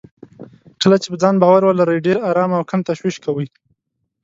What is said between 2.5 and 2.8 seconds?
او کم